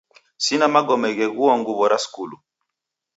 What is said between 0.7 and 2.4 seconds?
magome gheghua nguw'o ra skulu.